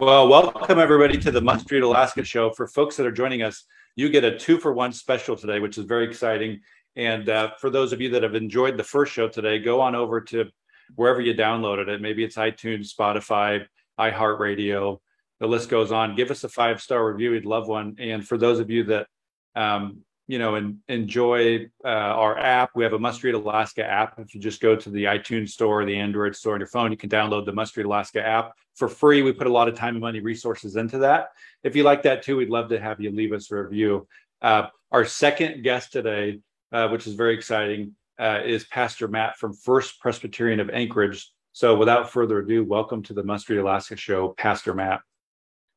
[0.00, 2.48] Well, welcome everybody to the Must Read Alaska show.
[2.48, 3.64] For folks that are joining us,
[3.96, 6.62] you get a two for one special today, which is very exciting.
[6.96, 9.94] And uh, for those of you that have enjoyed the first show today, go on
[9.94, 10.46] over to
[10.94, 12.00] wherever you downloaded it.
[12.00, 13.66] Maybe it's iTunes, Spotify,
[14.00, 15.00] iHeartRadio.
[15.38, 16.16] The list goes on.
[16.16, 17.32] Give us a five star review.
[17.32, 17.96] We'd love one.
[17.98, 19.06] And for those of you that
[19.54, 19.98] um,
[20.30, 22.70] you know, and enjoy uh, our app.
[22.76, 24.16] We have a Must Read Alaska app.
[24.20, 26.92] If you just go to the iTunes store or the Android store on your phone,
[26.92, 29.20] you can download the Must Read Alaska app for free.
[29.20, 31.28] We put a lot of time and money resources into that.
[31.62, 34.08] If you like that too, we'd love to have you leave us a review.
[34.40, 36.40] Uh, our second guest today,
[36.72, 41.30] uh, which is very exciting, uh, is Pastor Matt from First Presbyterian of Anchorage.
[41.52, 45.02] So without further ado, welcome to the Must Read Alaska show, Pastor Matt.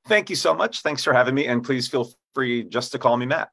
[0.08, 0.80] Thank you so much.
[0.80, 1.48] Thanks for having me.
[1.48, 3.50] And please feel free just to call me Matt.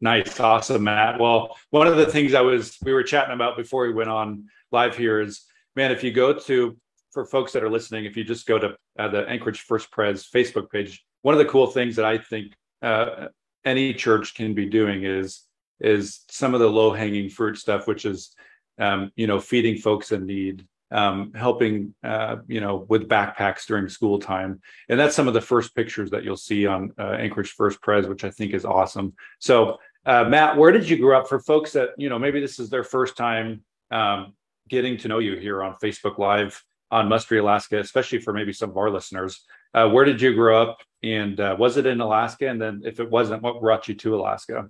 [0.00, 1.18] Nice, awesome, Matt.
[1.18, 4.46] Well, one of the things I was we were chatting about before we went on
[4.70, 5.42] live here is,
[5.74, 6.76] man, if you go to
[7.12, 10.28] for folks that are listening, if you just go to uh, the Anchorage First Pres
[10.28, 13.28] Facebook page, one of the cool things that I think uh,
[13.64, 15.42] any church can be doing is
[15.80, 18.34] is some of the low hanging fruit stuff, which is
[18.78, 23.88] um, you know feeding folks in need, um, helping uh, you know with backpacks during
[23.88, 27.50] school time, and that's some of the first pictures that you'll see on uh, Anchorage
[27.50, 29.14] First Pres, which I think is awesome.
[29.38, 31.28] So uh, Matt, where did you grow up?
[31.28, 34.34] For folks that you know, maybe this is their first time um,
[34.68, 36.62] getting to know you here on Facebook Live
[36.92, 39.44] on Must Alaska, especially for maybe some of our listeners.
[39.74, 42.48] Uh, where did you grow up, and uh, was it in Alaska?
[42.48, 44.68] And then, if it wasn't, what brought you to Alaska?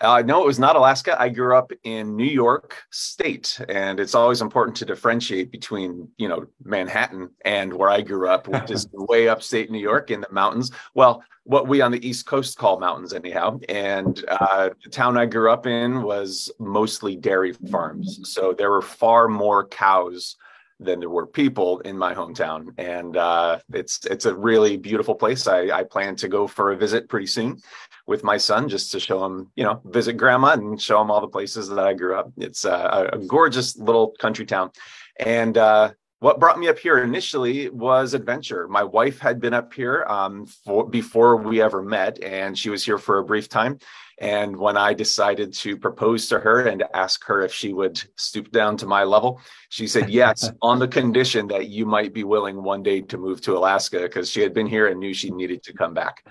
[0.00, 1.14] Uh, no, it was not Alaska.
[1.20, 6.28] I grew up in New York State, and it's always important to differentiate between, you
[6.28, 10.32] know, Manhattan and where I grew up, which is way upstate New York in the
[10.32, 10.72] mountains.
[10.94, 13.60] Well, what we on the East Coast call mountains, anyhow.
[13.68, 18.82] And uh, the town I grew up in was mostly dairy farms, so there were
[18.82, 20.36] far more cows
[20.84, 25.46] than there were people in my hometown, and uh, it's it's a really beautiful place.
[25.46, 27.58] I, I plan to go for a visit pretty soon
[28.06, 31.20] with my son just to show him, you know, visit grandma and show him all
[31.20, 32.32] the places that I grew up.
[32.36, 34.70] It's a, a gorgeous little country town.
[35.18, 35.92] And uh,
[36.22, 38.68] what brought me up here initially was adventure.
[38.68, 42.84] My wife had been up here um, for, before we ever met, and she was
[42.84, 43.80] here for a brief time.
[44.20, 48.52] And when I decided to propose to her and ask her if she would stoop
[48.52, 52.62] down to my level, she said yes, on the condition that you might be willing
[52.62, 55.64] one day to move to Alaska because she had been here and knew she needed
[55.64, 56.24] to come back.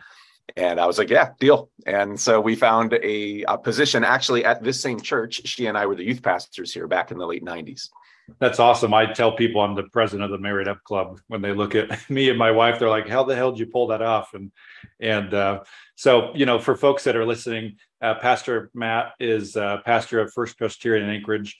[0.55, 1.69] And I was like, yeah, deal.
[1.85, 5.41] And so we found a, a, position actually at this same church.
[5.45, 7.89] She and I were the youth pastors here back in the late 90s.
[8.39, 8.93] That's awesome.
[8.93, 11.19] I tell people I'm the president of the Married Up Club.
[11.27, 13.67] When they look at me and my wife, they're like, "How the hell did you
[13.67, 14.51] pull that off?" And
[14.99, 15.63] and uh,
[15.95, 20.33] so you know, for folks that are listening, uh, Pastor Matt is uh, pastor of
[20.33, 21.57] First Presbyterian in Anchorage,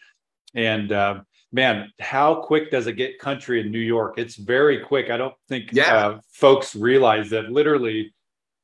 [0.56, 1.22] and uh,
[1.52, 4.16] man, how quick does it get country in New York?
[4.18, 5.10] It's very quick.
[5.10, 5.96] I don't think yeah.
[6.08, 8.14] Uh, folks realize that literally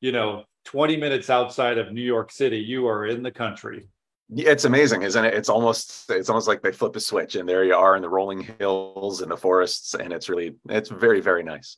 [0.02, 3.88] you know 20 minutes outside of new york city you are in the country
[4.36, 5.34] it's amazing isn't it?
[5.34, 8.10] It's almost it's almost like they flip a switch and there you are in the
[8.10, 11.78] rolling hills and the forests and it's really it's very very nice.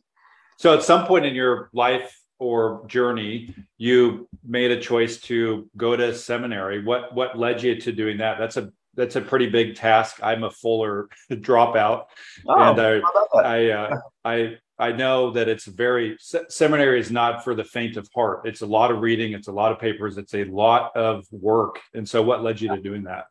[0.57, 5.95] So at some point in your life or journey you made a choice to go
[5.95, 6.83] to seminary.
[6.83, 8.39] What what led you to doing that?
[8.39, 10.19] That's a that's a pretty big task.
[10.23, 12.05] I'm a fuller dropout.
[12.47, 13.01] Oh, and i
[13.35, 18.07] i uh, i I know that it's very seminary is not for the faint of
[18.15, 18.47] heart.
[18.47, 21.79] It's a lot of reading, it's a lot of papers, it's a lot of work.
[21.93, 23.25] And so, what led you to doing that?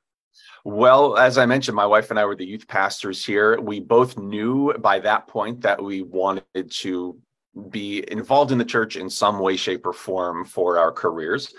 [0.64, 3.58] Well, as I mentioned, my wife and I were the youth pastors here.
[3.61, 7.19] We both knew by that point that we wanted to
[7.70, 11.55] be involved in the church in some way, shape, or form for our careers.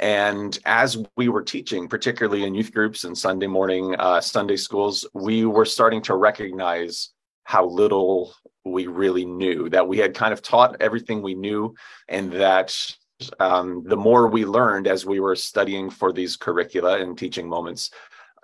[0.00, 5.06] And as we were teaching, particularly in youth groups and Sunday morning uh, Sunday schools,
[5.12, 7.10] we were starting to recognize
[7.44, 11.74] how little we really knew, that we had kind of taught everything we knew,
[12.08, 12.76] and that
[13.38, 17.90] um, the more we learned as we were studying for these curricula and teaching moments,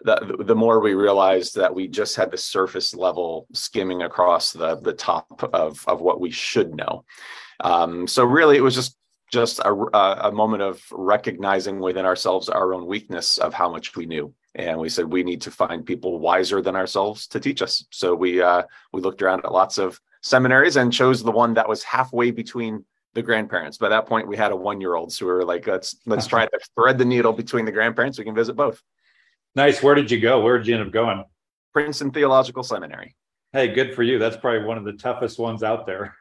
[0.02, 4.76] the, the more we realized that we just had the surface level skimming across the,
[4.76, 7.04] the top of, of what we should know.
[7.60, 8.96] Um, so really, it was just
[9.30, 9.72] just a,
[10.26, 14.78] a moment of recognizing within ourselves our own weakness of how much we knew and
[14.78, 18.42] we said we need to find people wiser than ourselves to teach us so we
[18.42, 18.62] uh,
[18.92, 22.84] we looked around at lots of seminaries and chose the one that was halfway between
[23.14, 23.78] the grandparents.
[23.78, 26.60] By that point, we had a one-year-old, so we were like, let's let's try to
[26.76, 28.18] thread the needle between the grandparents.
[28.18, 28.80] We can visit both.
[29.54, 29.82] Nice.
[29.82, 30.40] Where did you go?
[30.40, 31.24] Where did you end up going?
[31.72, 33.16] Princeton Theological Seminary.
[33.52, 34.18] Hey, good for you.
[34.18, 36.14] That's probably one of the toughest ones out there.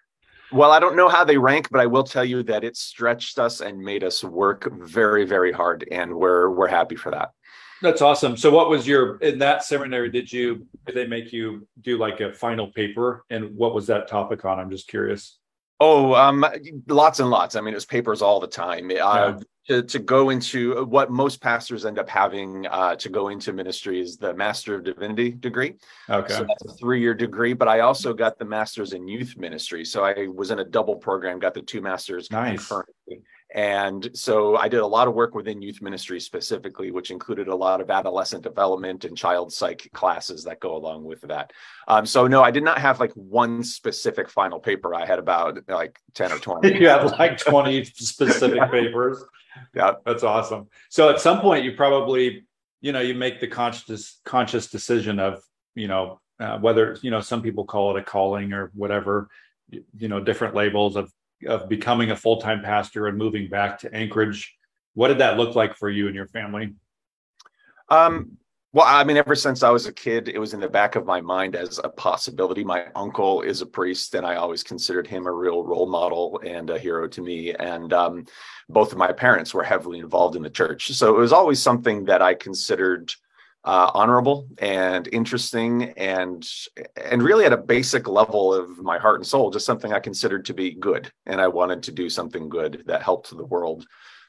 [0.51, 3.37] Well, I don't know how they rank, but I will tell you that it stretched
[3.37, 7.31] us and made us work very, very hard, and we're we're happy for that.
[7.81, 8.35] That's awesome.
[8.35, 10.09] So, what was your in that seminary?
[10.09, 14.07] Did you did they make you do like a final paper, and what was that
[14.07, 14.59] topic on?
[14.59, 15.37] I'm just curious.
[15.79, 16.45] Oh, um,
[16.87, 17.55] lots and lots.
[17.55, 18.91] I mean, it was papers all the time.
[19.01, 19.39] Uh,
[19.69, 24.01] to, to, go into what most pastors end up having uh, to go into ministry
[24.01, 25.75] is the Master of Divinity degree.
[26.09, 26.33] Okay.
[26.33, 29.85] So that's a three year degree, but I also got the Master's in Youth Ministry.
[29.85, 32.67] So I was in a double program, got the two Masters nice.
[32.67, 33.21] concurrently.
[33.53, 37.55] And so I did a lot of work within youth ministry specifically, which included a
[37.55, 41.51] lot of adolescent development and child psych classes that go along with that.
[41.87, 44.93] Um, so no, I did not have like one specific final paper.
[44.93, 46.73] I had about like 10 or 20.
[46.79, 49.23] you had like 20 specific papers.
[49.73, 49.93] Yeah.
[50.05, 50.67] That's awesome.
[50.89, 52.45] So at some point you probably,
[52.81, 55.41] you know, you make the conscious conscious decision of,
[55.73, 59.27] you know, uh, whether, you know, some people call it a calling or whatever,
[59.71, 61.11] you know, different labels of
[61.47, 64.55] of becoming a full-time pastor and moving back to Anchorage.
[64.93, 66.73] What did that look like for you and your family?
[67.89, 68.37] Um,
[68.71, 71.05] well, I mean, ever since I was a kid, it was in the back of
[71.05, 72.63] my mind as a possibility.
[72.63, 76.69] My uncle is a priest, and I always considered him a real role model and
[76.69, 77.55] a hero to me.
[77.55, 78.25] And um,
[78.67, 80.91] both of my parents were heavily involved in the church.
[80.93, 83.11] So it was always something that I considered
[83.65, 86.47] uh, honorable and interesting and
[86.95, 90.45] and really at a basic level of my heart and soul just something i considered
[90.45, 91.11] to be good.
[91.25, 93.85] And i wanted to do something good that helped the world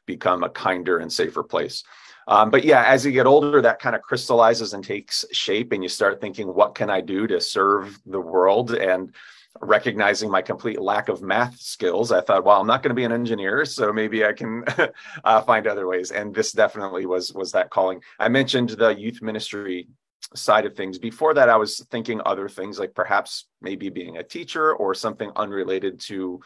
[0.06, 1.85] become a kinder and safer place.
[2.27, 5.83] Um, but yeah as you get older that kind of crystallizes and takes shape and
[5.83, 8.73] you start thinking what can i do to serve the world?
[8.73, 9.15] And
[9.61, 13.05] recognizing my complete lack of math skills, I thought, well, I'm not going to be
[13.05, 14.65] an engineer, so maybe I can
[15.25, 16.11] uh, find other ways.
[16.11, 18.03] And this definitely was was that calling.
[18.19, 19.89] I mentioned the youth ministry
[20.35, 20.99] side of things.
[20.99, 25.31] Before that, I was thinking other things like perhaps maybe being a teacher or something
[25.37, 26.41] unrelated to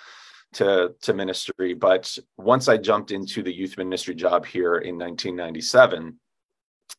[0.54, 1.74] to to ministry.
[1.74, 6.18] But once I jumped into the youth ministry job here in 1997,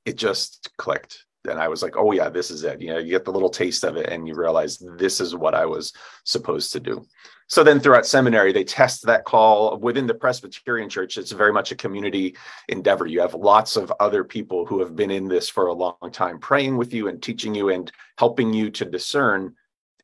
[0.06, 2.82] it just clicked and I was like, oh yeah, this is it.
[2.82, 5.56] You know, you get the little taste of it and you realize this is what
[5.56, 5.94] I was
[6.24, 7.06] supposed to do.
[7.48, 11.18] So then throughout seminary, they test that call within the Presbyterian church.
[11.18, 12.36] It's very much a community
[12.70, 13.06] endeavor.
[13.06, 16.40] You have lots of other people who have been in this for a long time,
[16.40, 19.54] praying with you and teaching you and helping you to discern,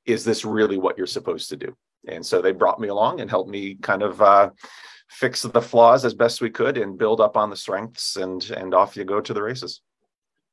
[0.05, 1.75] is this really what you're supposed to do?
[2.07, 4.51] And so they brought me along and helped me kind of uh,
[5.09, 8.73] fix the flaws as best we could and build up on the strengths and and
[8.73, 9.81] off you go to the races.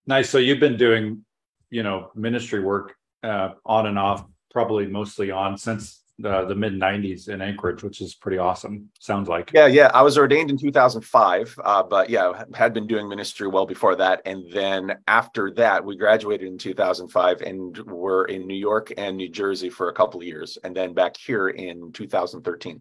[0.09, 0.31] Nice.
[0.31, 1.23] So you've been doing,
[1.69, 6.73] you know, ministry work uh, on and off, probably mostly on since the, the mid
[6.73, 8.89] 90s in Anchorage, which is pretty awesome.
[8.99, 9.53] Sounds like.
[9.53, 9.91] Yeah, yeah.
[9.93, 14.23] I was ordained in 2005, uh, but yeah, had been doing ministry well before that.
[14.25, 19.29] And then after that, we graduated in 2005 and were in New York and New
[19.29, 22.81] Jersey for a couple of years, and then back here in 2013.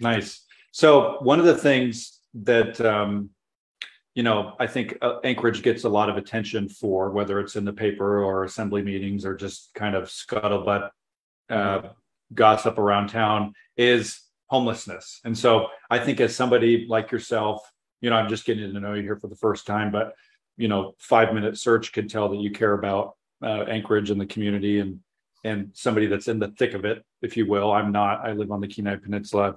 [0.00, 0.44] Nice.
[0.72, 3.30] So one of the things that um,
[4.18, 7.64] you know, I think uh, Anchorage gets a lot of attention for whether it's in
[7.64, 10.90] the paper or assembly meetings or just kind of scuttlebutt
[11.48, 11.82] uh,
[12.34, 15.20] gossip around town is homelessness.
[15.24, 17.62] And so I think as somebody like yourself,
[18.00, 20.14] you know, I'm just getting to know you here for the first time, but
[20.56, 24.26] you know, five minute search can tell that you care about uh, Anchorage and the
[24.26, 24.98] community and
[25.44, 27.70] and somebody that's in the thick of it, if you will.
[27.70, 28.26] I'm not.
[28.26, 29.54] I live on the Kenai Peninsula.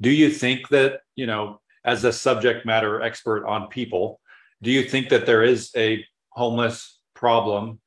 [0.00, 4.20] Do you think that you know as a subject matter expert on people,
[4.62, 7.80] do you think that there is a homeless problem?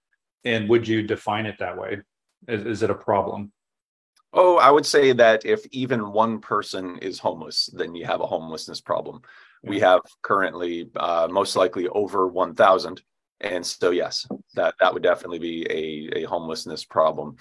[0.44, 2.00] And would you define it that way?
[2.48, 3.52] Is, is it a problem?
[4.34, 8.26] Oh, I would say that if even one person is homeless, then you have a
[8.26, 9.22] homelessness problem.
[9.64, 13.02] We have currently uh, most likely over 1,000.
[13.42, 17.36] And so, yes, that, that would definitely be a, a homelessness problem.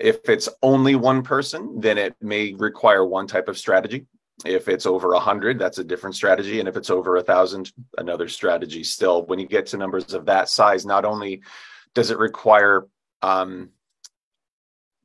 [0.00, 4.06] If it's only one person, then it may require one type of strategy.
[4.44, 6.60] If it's over a hundred, that's a different strategy.
[6.60, 9.24] And if it's over a thousand, another strategy still.
[9.26, 11.42] When you get to numbers of that size, not only
[11.94, 12.86] does it require
[13.22, 13.70] um,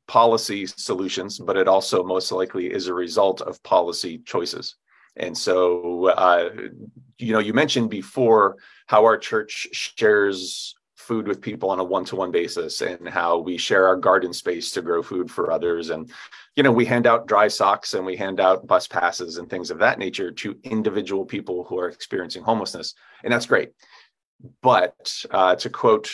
[0.06, 4.76] policy solutions, but it also most likely is a result of policy choices.
[5.16, 6.50] And so, uh,
[7.18, 10.74] you know, you mentioned before how our church shares
[11.08, 14.82] food with people on a one-to-one basis and how we share our garden space to
[14.82, 16.12] grow food for others and
[16.54, 19.70] you know we hand out dry socks and we hand out bus passes and things
[19.70, 23.70] of that nature to individual people who are experiencing homelessness and that's great
[24.62, 26.08] but uh, to quote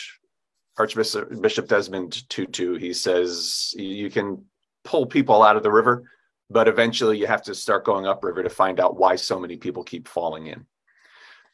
[0.77, 4.43] archbishop bishop desmond tutu he says you can
[4.85, 6.03] pull people out of the river,
[6.49, 9.83] but eventually you have to start going upriver to find out why so many people
[9.83, 10.65] keep falling in.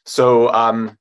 [0.04, 0.96] So um,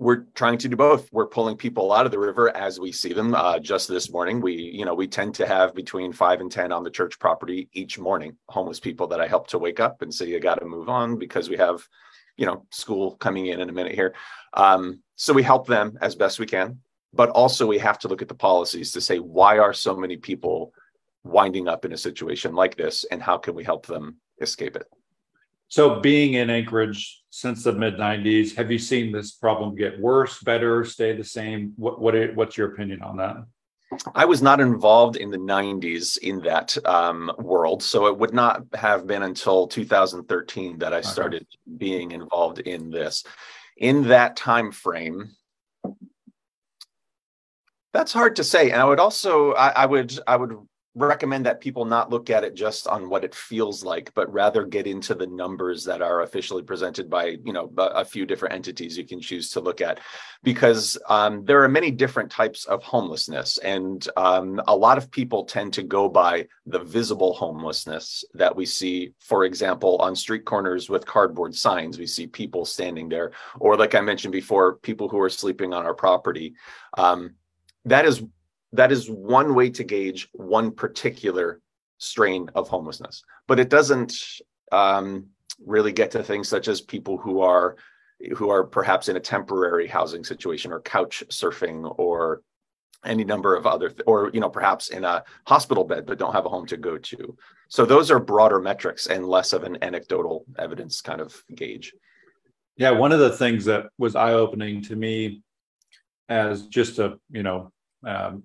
[0.00, 1.12] we're trying to do both.
[1.12, 3.34] We're pulling people out of the river as we see them.
[3.34, 6.72] Uh, just this morning, we you know we tend to have between five and ten
[6.72, 8.38] on the church property each morning.
[8.48, 11.18] Homeless people that I help to wake up and say you got to move on
[11.18, 11.86] because we have
[12.38, 14.14] you know school coming in in a minute here.
[14.54, 16.80] Um, so we help them as best we can,
[17.12, 20.16] but also we have to look at the policies to say why are so many
[20.16, 20.72] people
[21.24, 24.86] winding up in a situation like this, and how can we help them escape it.
[25.70, 30.42] So, being in Anchorage since the mid '90s, have you seen this problem get worse,
[30.42, 31.72] better, stay the same?
[31.76, 33.36] What what what's your opinion on that?
[34.14, 38.62] I was not involved in the 90s in that um, world, so it would not
[38.74, 41.76] have been until 2013 that I started okay.
[41.76, 43.24] being involved in this.
[43.76, 45.30] In that time frame,
[47.92, 50.56] that's hard to say, and I would also I, I would I would
[50.96, 54.64] recommend that people not look at it just on what it feels like but rather
[54.64, 58.98] get into the numbers that are officially presented by you know a few different entities
[58.98, 60.00] you can choose to look at.
[60.42, 65.44] Because um, there are many different types of homelessness and um, a lot of people
[65.44, 70.90] tend to go by the visible homelessness that we see for example on street corners
[70.90, 71.98] with cardboard signs.
[71.98, 73.30] We see people standing there
[73.60, 76.54] or like i mentioned before people who are sleeping on our property.
[76.98, 77.34] Um,
[77.84, 78.22] that is
[78.72, 81.60] that is one way to gauge one particular
[81.98, 83.22] strain of homelessness.
[83.46, 84.14] But it doesn't
[84.72, 85.26] um,
[85.64, 87.76] really get to things such as people who are
[88.36, 92.42] who are perhaps in a temporary housing situation or couch surfing or
[93.04, 96.34] any number of other th- or you know perhaps in a hospital bed but don't
[96.34, 97.36] have a home to go to.
[97.68, 101.94] So those are broader metrics and less of an anecdotal evidence kind of gauge.
[102.76, 105.42] Yeah one of the things that was eye-opening to me
[106.28, 107.72] as just a you know
[108.04, 108.44] um,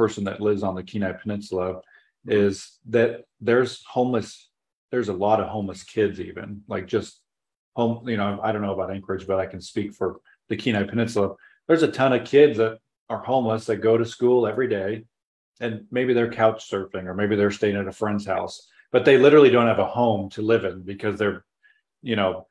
[0.00, 1.82] person that lives on the Kenai Peninsula
[2.26, 4.48] is that there's homeless,
[4.90, 7.20] there's a lot of homeless kids, even like just
[7.76, 10.84] home, you know, I don't know about Anchorage, but I can speak for the Kenai
[10.84, 11.34] Peninsula.
[11.68, 12.78] There's a ton of kids that
[13.10, 15.04] are homeless that go to school every day
[15.60, 19.18] and maybe they're couch surfing or maybe they're staying at a friend's house, but they
[19.18, 21.44] literally don't have a home to live in because they're,
[22.00, 22.46] you know,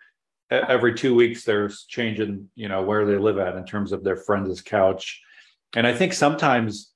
[0.51, 4.18] every two weeks there's changing, you know, where they live at in terms of their
[4.18, 5.20] friend's couch.
[5.75, 6.94] And I think sometimes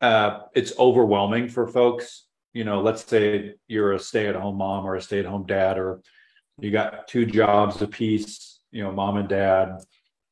[0.00, 2.26] uh, it's overwhelming for folks.
[2.52, 6.00] You know, let's say you're a stay-at-home mom or a stay-at-home dad, or
[6.58, 9.78] you got two jobs apiece, you know, mom and dad,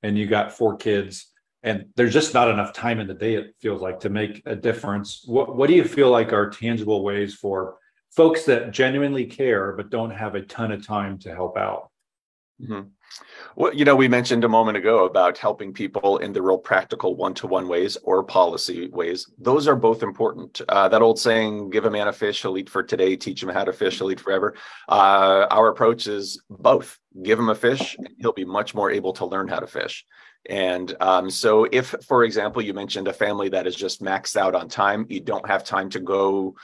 [0.03, 1.31] and you got four kids,
[1.63, 3.35] and there's just not enough time in the day.
[3.35, 5.23] It feels like to make a difference.
[5.27, 7.79] What What do you feel like are tangible ways for
[8.11, 11.91] folks that genuinely care but don't have a ton of time to help out?
[12.61, 12.89] Mm-hmm.
[13.57, 17.17] Well, you know, we mentioned a moment ago about helping people in the real practical
[17.17, 19.27] one to one ways or policy ways.
[19.38, 20.61] Those are both important.
[20.69, 23.49] Uh, that old saying, give a man a fish, he'll eat for today, teach him
[23.49, 24.55] how to fish, he'll eat forever.
[24.88, 26.99] Uh, our approach is both.
[27.23, 30.05] Give him a fish, he'll be much more able to learn how to fish.
[30.49, 34.55] And um, so, if, for example, you mentioned a family that is just maxed out
[34.55, 36.55] on time, you don't have time to go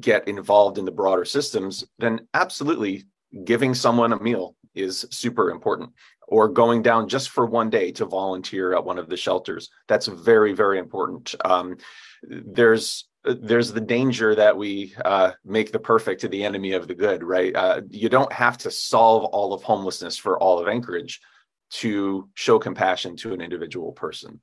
[0.00, 3.04] get involved in the broader systems, then absolutely
[3.44, 5.90] giving someone a meal is super important
[6.28, 9.70] or going down just for one day to volunteer at one of the shelters.
[9.88, 11.34] That's very very important.
[11.44, 11.76] Um,
[12.22, 16.94] there's there's the danger that we uh, make the perfect to the enemy of the
[16.94, 17.54] good right?
[17.54, 21.20] Uh, you don't have to solve all of homelessness for all of anchorage
[21.68, 24.40] to show compassion to an individual person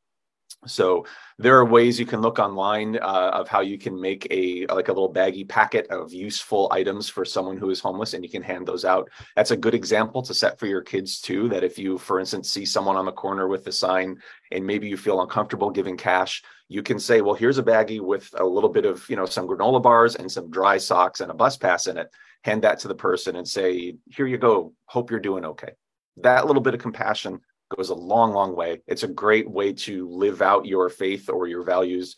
[0.65, 1.05] so
[1.37, 4.87] there are ways you can look online uh, of how you can make a like
[4.87, 8.41] a little baggy packet of useful items for someone who is homeless, and you can
[8.41, 9.09] hand those out.
[9.35, 11.49] That's a good example to set for your kids too.
[11.49, 14.87] That if you, for instance, see someone on the corner with a sign, and maybe
[14.87, 18.69] you feel uncomfortable giving cash, you can say, "Well, here's a baggie with a little
[18.69, 21.87] bit of you know some granola bars and some dry socks and a bus pass
[21.87, 22.09] in it."
[22.43, 24.73] Hand that to the person and say, "Here you go.
[24.85, 25.73] Hope you're doing okay."
[26.17, 27.41] That little bit of compassion
[27.75, 28.81] goes a long, long way.
[28.87, 32.15] It's a great way to live out your faith or your values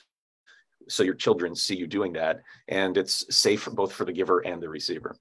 [0.87, 2.41] so your children see you doing that.
[2.67, 5.15] And it's safe both for the giver and the receiver.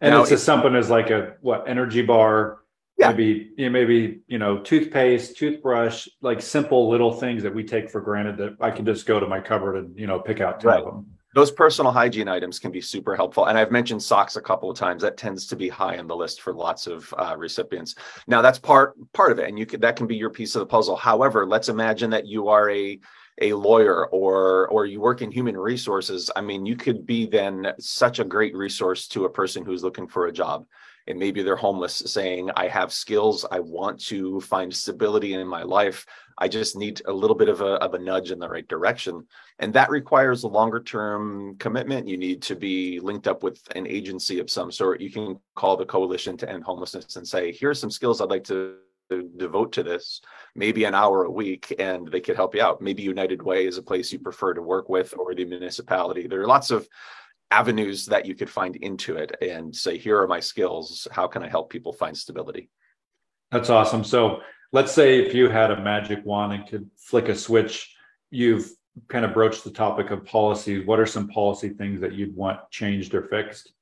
[0.00, 2.58] And now, it's as simple as like a what energy bar,
[2.98, 3.10] yeah.
[3.10, 7.88] maybe you know, maybe you know toothpaste, toothbrush, like simple little things that we take
[7.90, 10.60] for granted that I can just go to my cupboard and you know pick out
[10.60, 10.80] ten right.
[10.80, 13.46] of them those personal hygiene items can be super helpful.
[13.46, 15.02] And i've mentioned socks a couple of times.
[15.02, 17.96] That tends to be high on the list for lots of uh, recipients.
[18.26, 19.48] Now that's part part of it.
[19.48, 20.96] And you could that can be your piece of the puzzle.
[20.96, 22.98] However let's imagine that you are a
[23.42, 26.30] a lawyer or or you work in human resources.
[26.36, 30.06] I mean you could be then such a great resource to a person who's looking
[30.06, 30.66] for a job
[31.06, 35.62] and maybe they're homeless saying i have skills i want to find stability in my
[35.62, 36.06] life.
[36.38, 39.26] I just need a little bit of a, of a nudge in the right direction.
[39.60, 42.08] And that requires a longer term commitment.
[42.08, 45.00] You need to be linked up with an agency of some sort.
[45.00, 48.30] You can call the coalition to end homelessness and say here are some skills i'd
[48.30, 48.76] like to
[49.36, 50.22] devote to this
[50.56, 52.80] maybe an hour a week and they could help you out.
[52.80, 56.26] Maybe united way is a place you prefer to work with or the municipality.
[56.26, 56.88] There are lots of
[57.54, 61.06] avenues that you could find into it and say here are my skills.
[61.12, 62.68] How can i help people find stability?
[63.52, 64.02] That's awesome.
[64.02, 64.40] So
[64.72, 67.94] let's say if you had a magic wand and could flick a switch
[68.30, 68.68] you've
[69.08, 72.58] kind of broached the topic of policies what are some policy things that you'd want
[72.70, 73.72] changed or fixed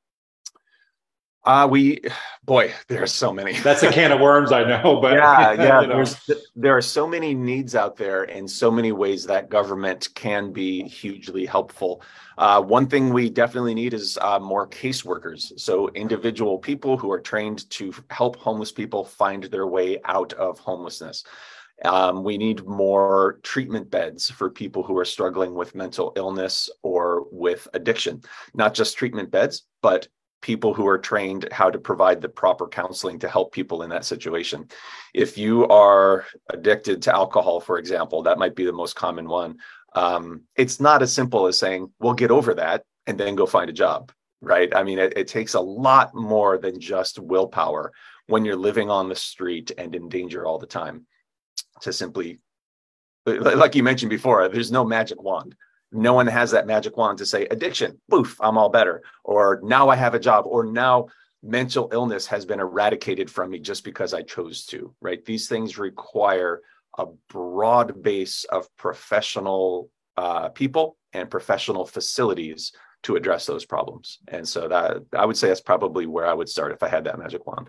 [1.45, 2.01] uh, we,
[2.45, 3.53] boy, there are so many.
[3.61, 5.81] That's a can of worms, I know, but yeah, yeah.
[5.81, 5.97] You know.
[5.97, 10.53] There's there are so many needs out there, and so many ways that government can
[10.53, 12.03] be hugely helpful.
[12.39, 15.59] Uh, one thing we definitely need is uh, more caseworkers.
[15.59, 20.59] So individual people who are trained to help homeless people find their way out of
[20.61, 21.25] homelessness.
[21.85, 27.27] Um, we need more treatment beds for people who are struggling with mental illness or
[27.33, 28.23] with addiction.
[28.55, 30.07] Not just treatment beds, but
[30.43, 34.05] people who are trained how to provide the proper counseling to help people in that
[34.05, 34.69] situation.
[35.15, 39.59] If you are addicted to alcohol, for example, that might be the most common one.
[39.95, 43.71] Um, it's not as simple as saying, we'll get over that and then go find
[43.71, 44.75] a job, right?
[44.75, 47.93] I mean, it, it takes a lot more than just willpower
[48.27, 51.07] when you're living on the street and in danger all the time
[51.83, 52.41] to simply,
[53.27, 55.55] like you mentioned before, there's no magic wand
[55.93, 59.89] no one has that magic wand to say addiction poof i'm all better or now
[59.89, 61.07] i have a job or now
[61.43, 65.25] mental illness has been eradicated from me just because i chose to right?
[65.25, 66.61] These things require
[66.99, 72.73] a broad base of professional uh, people and professional facilities
[73.03, 74.19] to address those problems.
[74.29, 77.05] And so that i would say that's probably where i would start if i had
[77.05, 77.69] that magic wand.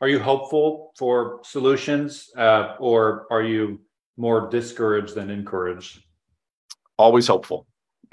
[0.00, 3.80] Are you hopeful for solutions uh, or are you
[4.16, 6.02] more discouraged than encouraged
[6.98, 7.66] always hopeful.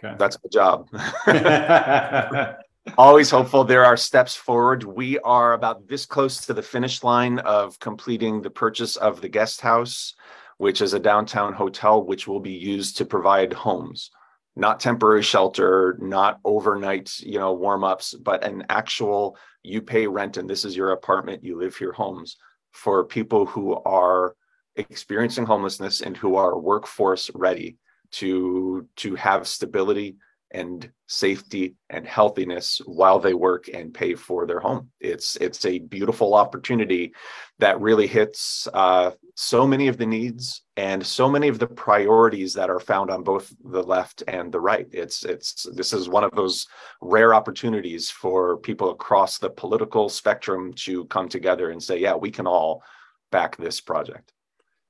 [0.03, 0.15] Okay.
[0.17, 0.89] That's my job.
[2.97, 3.63] always hopeful.
[3.63, 4.83] There are steps forward.
[4.83, 9.29] We are about this close to the finish line of completing the purchase of the
[9.29, 10.13] guest house,
[10.57, 14.11] which is a downtown hotel, which will be used to provide homes,
[14.55, 20.37] not temporary shelter, not overnight, you know, warm ups, but an actual you pay rent
[20.37, 22.37] and this is your apartment, you live here homes
[22.71, 24.35] for people who are
[24.75, 27.77] experiencing homelessness and who are workforce ready
[28.11, 30.17] to to have stability
[30.51, 34.89] and safety and healthiness while they work and pay for their home.
[34.99, 37.13] It's it's a beautiful opportunity
[37.59, 42.53] that really hits uh, so many of the needs and so many of the priorities
[42.53, 44.87] that are found on both the left and the right.
[44.91, 46.67] It's it's this is one of those
[47.01, 52.31] rare opportunities for people across the political spectrum to come together and say, yeah, we
[52.31, 52.81] can all
[53.29, 54.31] back this project.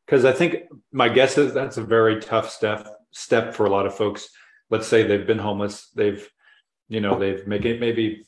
[0.05, 3.85] Because I think my guess is that's a very tough step step for a lot
[3.85, 4.29] of folks.
[4.69, 6.29] Let's say they've been homeless, they've,
[6.89, 8.25] you know, they've make it, maybe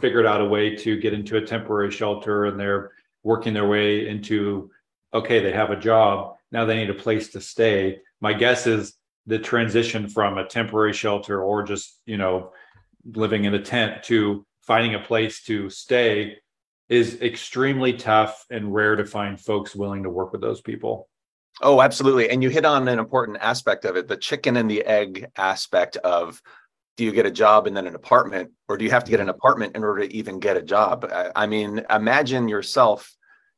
[0.00, 4.08] figured out a way to get into a temporary shelter and they're working their way
[4.08, 4.70] into,
[5.12, 6.36] okay, they have a job.
[6.52, 7.98] Now they need a place to stay.
[8.20, 8.94] My guess is
[9.26, 12.52] the transition from a temporary shelter or just, you know,
[13.14, 16.36] living in a tent to finding a place to stay
[16.88, 21.09] is extremely tough and rare to find folks willing to work with those people.
[21.62, 22.30] Oh, absolutely.
[22.30, 25.96] And you hit on an important aspect of it the chicken and the egg aspect
[25.98, 26.40] of
[26.96, 29.20] do you get a job and then an apartment, or do you have to get
[29.20, 29.36] an mm-hmm.
[29.36, 31.10] apartment in order to even get a job?
[31.34, 33.10] I mean, imagine yourself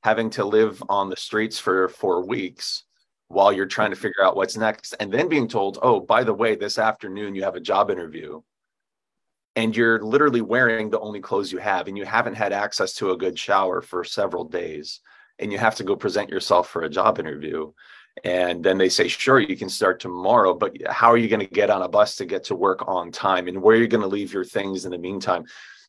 [0.05, 2.85] having to live on the streets for four weeks
[3.29, 4.03] while you're trying to mm-hmm.
[4.03, 7.43] figure out what's next, and then being told, oh, by the way, this afternoon you
[7.43, 8.41] have a job interview.
[9.55, 13.11] And you're literally wearing the only clothes you have, and you haven't had access to
[13.11, 15.01] a good shower for several days
[15.43, 17.73] and you have to go present yourself for a job interview.
[18.25, 21.55] And then they say sure you can start tomorrow but how are you going to
[21.55, 23.49] get on a bus to get to work on time?
[23.49, 25.45] And where are you going to leave your things in the meantime?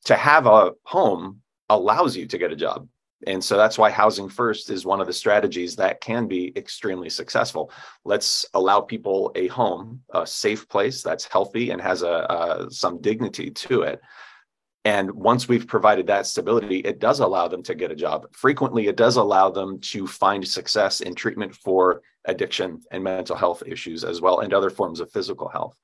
[0.06, 2.88] To have a home allows you to get a job.
[3.26, 7.10] And so that's why housing first is one of the strategies that can be extremely
[7.10, 7.72] successful.
[8.04, 13.50] Let's allow people a home a safe place that's healthy and has a, some dignity
[13.52, 14.02] to it
[14.86, 18.28] and once we've provided that stability, it does allow them to get a job.
[18.34, 23.64] Frequently, it does allow them to find success in treatment for addiction and mental health
[23.66, 25.78] issues as well, and other forms of physical health.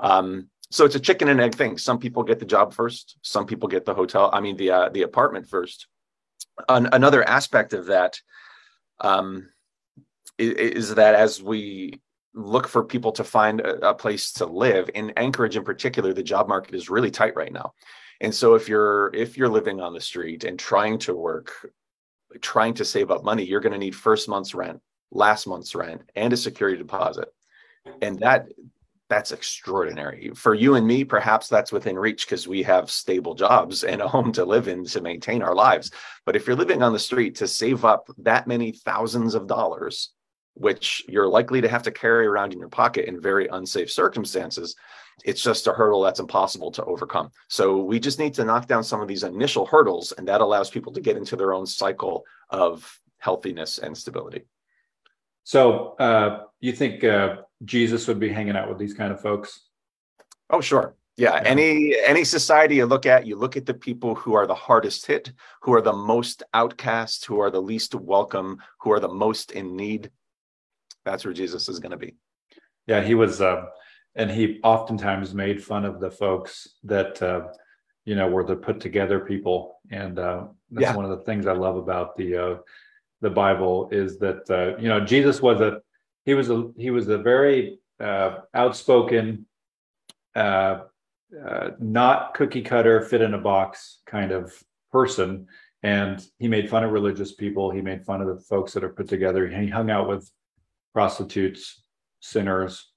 [0.00, 1.78] Um, so it's a chicken and egg thing.
[1.78, 3.16] Some people get the job first.
[3.22, 4.28] Some people get the hotel.
[4.32, 5.86] I mean, the uh, the apartment first.
[6.68, 8.20] An- another aspect of that
[9.00, 9.48] um,
[10.36, 12.02] is, is that as we
[12.34, 16.22] look for people to find a, a place to live in Anchorage, in particular, the
[16.22, 17.72] job market is really tight right now
[18.22, 21.52] And so if you're if you're living on the street and trying to work,
[22.40, 24.80] trying to save up money, you're going to need first month's rent,
[25.10, 27.28] last month's rent, and a security deposit.
[28.00, 28.48] And that
[29.08, 30.30] that's extraordinary.
[30.34, 34.08] For you and me, perhaps that's within reach because we have stable jobs and a
[34.08, 35.90] home to live in to maintain our lives.
[36.24, 40.12] But if you're living on the street to save up that many thousands of dollars,
[40.54, 44.76] which you're likely to have to carry around in your pocket in very unsafe circumstances,
[45.24, 47.30] it's just a hurdle that's impossible to overcome.
[47.48, 50.70] So we just need to knock down some of these initial hurdles, and that allows
[50.70, 54.42] people to get into their own cycle of healthiness and stability.
[55.44, 59.68] So uh, you think uh, Jesus would be hanging out with these kind of folks?
[60.50, 60.94] Oh, sure.
[61.16, 61.34] Yeah.
[61.34, 61.42] yeah.
[61.44, 65.06] Any any society you look at, you look at the people who are the hardest
[65.06, 69.52] hit, who are the most outcast, who are the least welcome, who are the most
[69.52, 70.10] in need.
[71.04, 72.14] That's where Jesus is going to be.
[72.86, 73.40] Yeah, he was.
[73.40, 73.66] Uh,
[74.14, 77.48] and he oftentimes made fun of the folks that uh,
[78.04, 79.78] you know were the put together people.
[79.90, 80.96] And uh, that's yeah.
[80.96, 82.56] one of the things i love about the uh,
[83.20, 85.80] the bible is that uh, you know jesus was a
[86.24, 89.46] he was a he was a very uh, outspoken
[90.34, 94.52] uh, not cookie cutter fit in a box kind of
[94.90, 95.46] person.
[95.82, 97.70] And he made fun of religious people.
[97.70, 99.48] He made fun of the folks that are put together.
[99.48, 100.30] He hung out with
[100.92, 101.82] prostitutes
[102.20, 102.91] sinners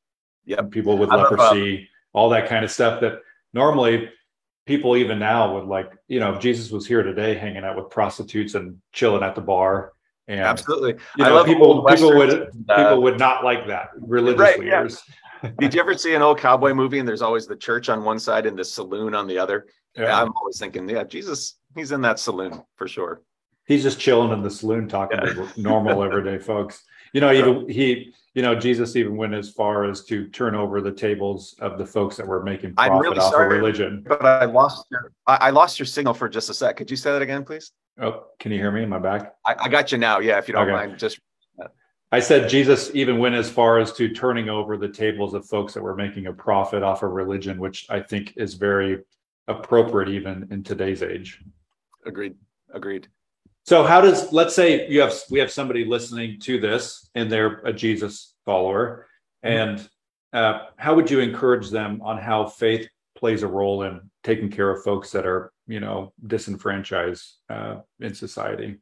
[0.45, 3.19] yeah, people with leprosy, all that kind of stuff that
[3.53, 4.10] normally
[4.65, 7.89] people even now would like, you know, if Jesus was here today hanging out with
[7.89, 9.93] prostitutes and chilling at the bar.
[10.27, 10.95] And absolutely.
[11.17, 15.01] You know, people people would uh, people would not like that, religious right, leaders.
[15.43, 15.51] Yeah.
[15.60, 18.17] Did you ever see an old cowboy movie and there's always the church on one
[18.17, 19.67] side and the saloon on the other?
[19.95, 20.19] Yeah.
[20.19, 23.21] I'm always thinking, yeah, Jesus, he's in that saloon for sure.
[23.67, 25.34] He's just chilling in the saloon talking yeah.
[25.34, 26.84] to normal everyday folks.
[27.13, 30.81] You know, even he you know, Jesus even went as far as to turn over
[30.81, 34.03] the tables of the folks that were making profit really off sorry, of religion.
[34.05, 36.75] But I lost your I, lost your signal for just a sec.
[36.75, 37.71] Could you say that again, please?
[37.99, 38.83] Oh, can you hear me?
[38.83, 39.33] Am I back?
[39.45, 40.19] I, I got you now.
[40.19, 40.73] Yeah, if you don't okay.
[40.73, 41.17] mind, just
[42.11, 45.73] I said Jesus even went as far as to turning over the tables of folks
[45.73, 48.99] that were making a profit off of religion, which I think is very
[49.47, 51.41] appropriate even in today's age.
[52.05, 52.35] Agreed.
[52.73, 53.07] Agreed.
[53.65, 57.62] So how does let's say you have we have somebody listening to this and they're
[57.65, 59.08] a Jesus follower,
[59.41, 59.88] and
[60.34, 64.69] uh, how would you encourage them on how faith plays a role in taking care
[64.69, 68.78] of folks that are you know disenfranchised uh, in society?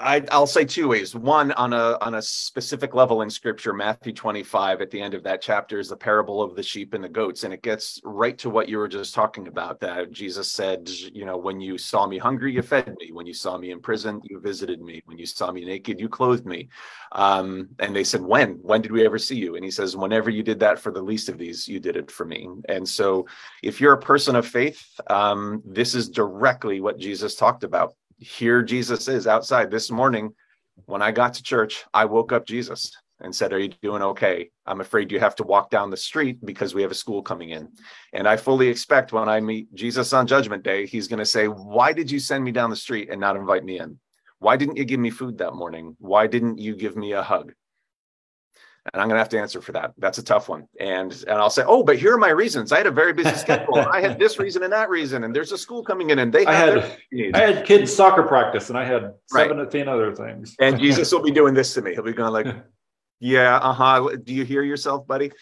[0.00, 1.14] I, will say two ways.
[1.14, 5.22] One, on a on a specific level in Scripture, Matthew 25, at the end of
[5.24, 8.36] that chapter, is the parable of the sheep and the goats, and it gets right
[8.38, 9.80] to what you were just talking about.
[9.80, 13.12] That Jesus said, you know, when you saw me hungry, you fed me.
[13.12, 15.02] When you saw me in prison, you visited me.
[15.04, 16.68] When you saw me naked, you clothed me.
[17.12, 18.54] Um, and they said, when?
[18.62, 19.56] When did we ever see you?
[19.56, 22.10] And he says, whenever you did that for the least of these, you did it
[22.10, 22.48] for me.
[22.68, 23.26] And so,
[23.62, 28.62] if you're a person of faith, um, this is directly what Jesus talked about here
[28.62, 30.34] Jesus is outside this morning.
[30.86, 34.50] When I got to church, I woke up Jesus and said, Are you doing okay?
[34.66, 37.50] I'm afraid you have to walk down the street because we have a school coming
[37.50, 37.68] in.
[38.12, 41.46] And I fully expect when I meet Jesus on Judgment Day, he's going to say,
[41.46, 43.98] Why did you send me down the street and not invite me in?
[44.40, 45.96] Why didn't you give me food that morning?
[45.98, 47.52] Why didn't you give me a hug?
[48.92, 49.92] And I'm going to have to answer for that.
[49.98, 50.66] That's a tough one.
[50.80, 52.72] And and I'll say, oh, but here are my reasons.
[52.72, 53.78] I had a very busy schedule.
[53.78, 56.46] I had this reason and that reason, and there's a school coming in, and they
[56.46, 56.98] I had
[57.34, 59.70] I had kids soccer practice, and I had seven right.
[59.70, 60.54] ten other things.
[60.60, 61.92] And Jesus will be doing this to me.
[61.92, 62.54] He'll be going like,
[63.20, 64.16] yeah, uh huh.
[64.22, 65.32] Do you hear yourself, buddy?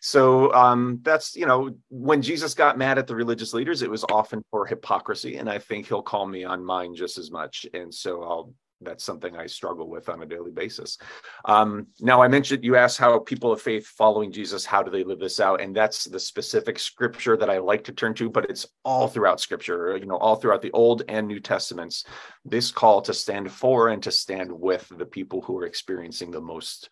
[0.00, 4.04] So um, that's you know when Jesus got mad at the religious leaders, it was
[4.10, 7.66] often for hypocrisy, and I think he'll call me on mine just as much.
[7.72, 10.98] And so I'll that's something I struggle with on a daily basis.
[11.44, 15.04] Um, now, I mentioned you asked how people of faith following Jesus, how do they
[15.04, 15.60] live this out?
[15.60, 19.40] And that's the specific scripture that I like to turn to, but it's all throughout
[19.40, 22.04] scripture, you know, all throughout the Old and New Testaments.
[22.44, 26.40] This call to stand for and to stand with the people who are experiencing the
[26.40, 26.90] most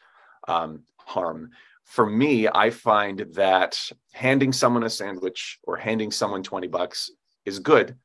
[0.48, 1.50] um, harm.
[1.84, 3.78] For me, I find that
[4.12, 7.10] handing someone a sandwich or handing someone 20 bucks
[7.44, 7.98] is good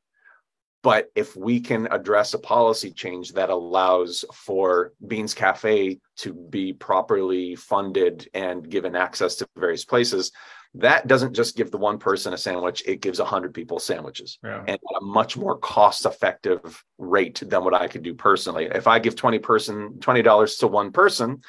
[0.81, 6.73] but if we can address a policy change that allows for Beans Cafe to be
[6.73, 10.31] properly funded and given access to various places,
[10.75, 14.59] that doesn't just give the one person a sandwich, it gives 100 people sandwiches yeah.
[14.59, 18.69] and at a much more cost effective rate than what I could do personally.
[18.73, 21.41] If I give 20 person $20 to one person,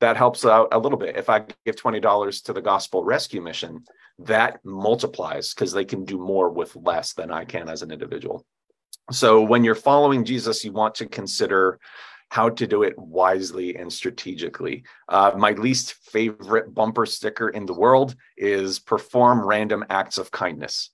[0.00, 1.16] that helps out a little bit.
[1.16, 3.84] If I give $20 to the Gospel Rescue Mission,
[4.18, 8.44] that multiplies because they can do more with less than I can as an individual.
[9.10, 11.78] So when you're following Jesus, you want to consider
[12.30, 14.82] how to do it wisely and strategically.
[15.08, 20.90] Uh, my least favorite bumper sticker in the world is perform random acts of kindness.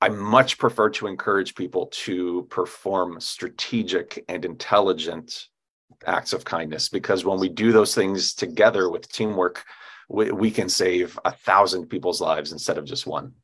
[0.00, 5.46] I much prefer to encourage people to perform strategic and intelligent
[6.06, 9.64] acts of kindness because when we do those things together with teamwork,
[10.08, 13.34] we, we can save a thousand people's lives instead of just one.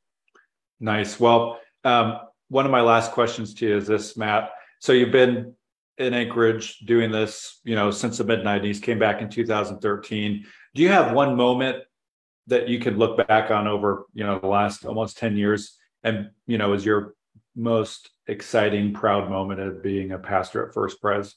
[0.80, 1.20] Nice.
[1.20, 4.50] Well, um, one of my last questions to you is this, Matt.
[4.80, 5.54] So you've been
[5.98, 10.44] in Anchorage doing this, you know, since the mid 90s, came back in 2013.
[10.74, 11.82] Do you have one moment
[12.46, 16.30] that you can look back on over, you know, the last almost 10 years and,
[16.46, 17.14] you know, is your
[17.56, 21.34] most exciting, proud moment of being a pastor at First Pres?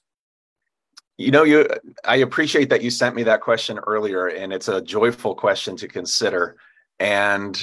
[1.17, 1.67] You know, you
[2.05, 5.87] I appreciate that you sent me that question earlier, and it's a joyful question to
[5.87, 6.55] consider.
[6.97, 7.61] And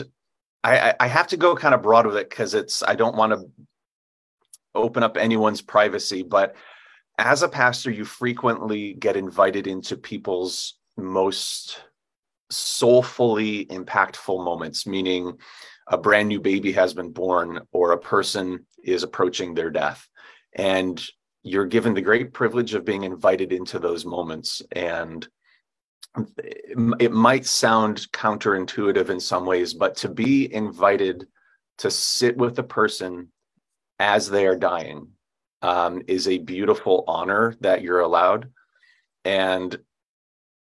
[0.67, 3.33] I, I have to go kind of broad with it because it's I don't want
[3.33, 3.49] to
[4.75, 6.57] open up anyone's privacy, but
[7.19, 11.83] as a pastor, you frequently get invited into people's most
[12.51, 15.39] soulfully impactful moments, meaning
[15.89, 20.07] a brand new baby has been born or a person is approaching their death.
[20.53, 21.03] And
[21.43, 24.63] you're given the great privilege of being invited into those moments.
[24.73, 25.27] And
[27.01, 31.27] it might sound counterintuitive in some ways, but to be invited
[31.79, 33.31] to sit with a person
[33.99, 35.09] as they are dying
[35.63, 38.51] um, is a beautiful honor that you're allowed,
[39.25, 39.79] and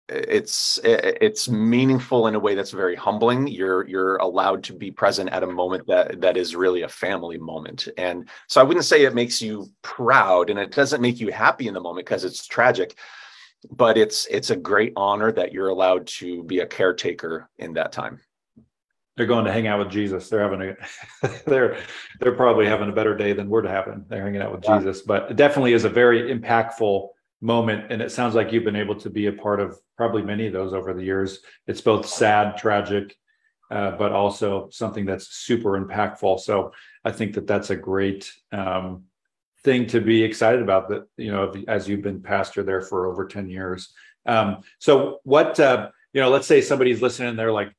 [0.09, 3.47] it's it's meaningful in a way that's very humbling.
[3.49, 7.39] You're you're allowed to be present at a moment that that is really a family
[7.39, 11.33] moment, and so I wouldn't say it makes you proud, and it doesn't make you
[11.33, 12.99] happy in the moment because it's tragic,
[13.71, 17.93] but it's it's a great honor that you're allowed to be a caretaker in that
[17.93, 18.21] time
[19.17, 20.29] they're going to hang out with Jesus.
[20.29, 20.75] They're having
[21.23, 21.79] a they're
[22.21, 24.05] they're probably having a better day than we're having.
[24.09, 24.79] They're hanging out with yeah.
[24.79, 27.09] Jesus, but it definitely is a very impactful
[27.41, 27.93] moment.
[27.93, 30.53] And it sounds like you've been able to be a part of probably many of
[30.53, 31.41] those over the years.
[31.67, 33.17] It's both sad, tragic,
[33.71, 36.41] uh, but also something that's super impactful.
[36.41, 36.73] So
[37.05, 39.05] I think that that's a great um,
[39.65, 40.89] thing to be excited about.
[40.91, 43.93] That you know, as you've been pastor there for over ten years.
[44.27, 47.73] Um, so what uh, you know, let's say somebody's listening, they're like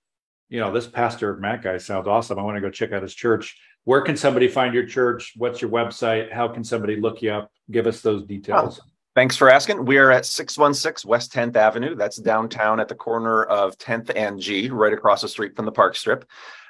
[0.50, 2.38] you know, this pastor Matt guy sounds awesome.
[2.38, 3.58] I want to go check out his church.
[3.84, 5.34] Where can somebody find your church?
[5.36, 6.32] What's your website?
[6.32, 7.52] How can somebody look you up?
[7.72, 8.80] Give us those details.
[8.82, 9.86] Oh, thanks for asking.
[9.86, 11.96] We are at 616 West 10th Avenue.
[11.96, 15.72] That's downtown at the corner of 10th and G, right across the street from the
[15.72, 16.26] park strip.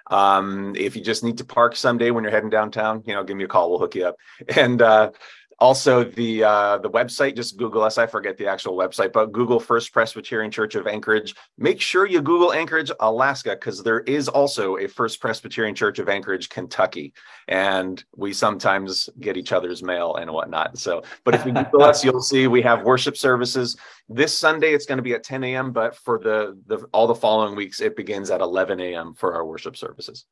[0.07, 3.37] Um, if you just need to park someday when you're heading downtown, you know, give
[3.37, 3.69] me a call.
[3.69, 4.17] We'll hook you up.
[4.55, 5.11] And uh,
[5.59, 9.59] also the uh, the website just google us i forget the actual website but google
[9.59, 11.35] first presbyterian church of anchorage.
[11.57, 16.09] Make sure you google anchorage alaska because there is also a first presbyterian church of
[16.09, 17.13] anchorage kentucky.
[17.47, 20.77] And we sometimes get each other's mail and whatnot.
[20.77, 23.77] So but if you google us you'll see we have worship services.
[24.09, 27.15] This sunday it's going to be at 10 a.m but for the, the all the
[27.15, 30.25] following weeks it begins at 11 a.m for our worship services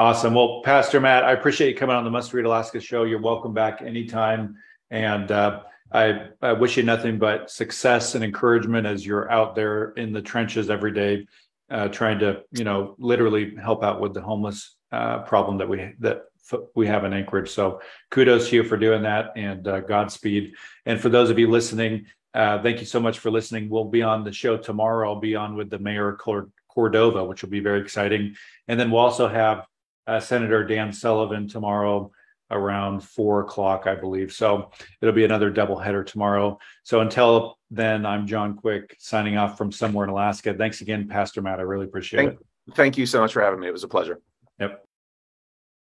[0.00, 0.32] Awesome.
[0.32, 3.02] Well, Pastor Matt, I appreciate you coming on the Must Read Alaska show.
[3.02, 4.56] You're welcome back anytime.
[4.90, 5.60] And uh,
[5.92, 10.22] I, I, wish you nothing but success and encouragement as you're out there in the
[10.22, 11.26] trenches every day,
[11.70, 15.92] uh, trying to, you know, literally help out with the homeless uh, problem that we
[15.98, 16.22] that
[16.74, 17.50] we have in Anchorage.
[17.50, 20.54] So kudos to you for doing that, and uh, Godspeed.
[20.86, 23.68] And for those of you listening, uh, thank you so much for listening.
[23.68, 25.12] We'll be on the show tomorrow.
[25.12, 28.34] I'll be on with the mayor of Cordova, which will be very exciting.
[28.66, 29.66] And then we'll also have
[30.06, 32.10] uh, Senator Dan Sullivan tomorrow
[32.50, 34.32] around four o'clock, I believe.
[34.32, 36.58] So it'll be another double header tomorrow.
[36.82, 40.54] So until then, I'm John Quick signing off from somewhere in Alaska.
[40.54, 41.60] Thanks again, Pastor Matt.
[41.60, 42.74] I really appreciate thank, it.
[42.74, 43.68] Thank you so much for having me.
[43.68, 44.20] It was a pleasure.
[44.58, 44.84] Yep.